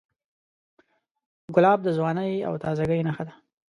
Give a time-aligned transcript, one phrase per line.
[1.55, 3.33] ګلاب د ځوانۍ او تازهګۍ نښه ده.